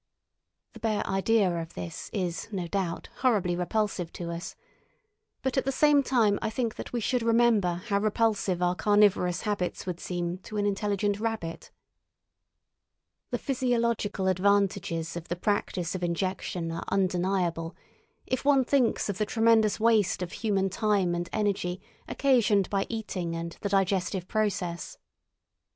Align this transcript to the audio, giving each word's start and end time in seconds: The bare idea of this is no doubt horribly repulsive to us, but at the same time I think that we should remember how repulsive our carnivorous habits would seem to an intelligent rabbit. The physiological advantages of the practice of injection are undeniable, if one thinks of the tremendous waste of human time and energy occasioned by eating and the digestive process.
The 0.73 0.79
bare 0.79 1.05
idea 1.05 1.61
of 1.61 1.75
this 1.75 2.09
is 2.11 2.47
no 2.51 2.65
doubt 2.67 3.09
horribly 3.17 3.55
repulsive 3.55 4.11
to 4.13 4.31
us, 4.31 4.55
but 5.43 5.57
at 5.59 5.63
the 5.63 5.71
same 5.71 6.01
time 6.01 6.39
I 6.41 6.49
think 6.49 6.73
that 6.77 6.91
we 6.91 6.99
should 6.99 7.21
remember 7.21 7.83
how 7.85 7.99
repulsive 7.99 8.63
our 8.63 8.73
carnivorous 8.73 9.41
habits 9.41 9.85
would 9.85 9.99
seem 9.99 10.39
to 10.39 10.57
an 10.57 10.65
intelligent 10.65 11.19
rabbit. 11.19 11.69
The 13.29 13.37
physiological 13.37 14.27
advantages 14.27 15.15
of 15.15 15.27
the 15.27 15.35
practice 15.35 15.93
of 15.93 16.03
injection 16.03 16.71
are 16.71 16.83
undeniable, 16.89 17.75
if 18.25 18.43
one 18.43 18.63
thinks 18.65 19.07
of 19.07 19.19
the 19.19 19.25
tremendous 19.27 19.79
waste 19.79 20.23
of 20.23 20.31
human 20.31 20.71
time 20.71 21.13
and 21.13 21.29
energy 21.31 21.79
occasioned 22.07 22.71
by 22.71 22.87
eating 22.89 23.35
and 23.35 23.55
the 23.61 23.69
digestive 23.69 24.27
process. 24.27 24.97